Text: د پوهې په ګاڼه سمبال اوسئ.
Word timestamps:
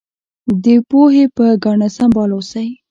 د 0.63 0.65
پوهې 0.89 1.25
په 1.37 1.45
ګاڼه 1.63 1.87
سمبال 1.97 2.29
اوسئ. 2.35 2.67